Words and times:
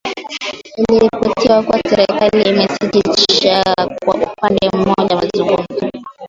Iliripoti 0.79 1.47
kuwa 1.47 1.79
serikali 1.89 2.49
imesitisha 2.49 3.63
kwa 4.05 4.15
upande 4.15 4.69
mmoja 4.73 5.15
mazungumzo 5.15 5.89